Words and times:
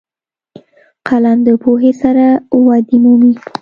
قلم 1.07 1.39
له 1.45 1.53
پوهې 1.63 1.91
سره 2.01 2.25
ودې 2.65 2.97
مومي 3.03 3.33